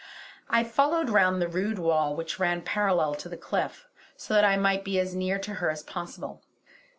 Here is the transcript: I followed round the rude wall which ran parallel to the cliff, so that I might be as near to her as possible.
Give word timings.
I 0.49 0.63
followed 0.63 1.11
round 1.11 1.39
the 1.43 1.47
rude 1.47 1.77
wall 1.77 2.15
which 2.15 2.39
ran 2.39 2.63
parallel 2.63 3.13
to 3.13 3.29
the 3.29 3.37
cliff, 3.37 3.87
so 4.17 4.33
that 4.33 4.43
I 4.43 4.57
might 4.57 4.83
be 4.83 4.97
as 4.97 5.13
near 5.13 5.37
to 5.37 5.53
her 5.61 5.69
as 5.69 5.83
possible. 5.83 6.41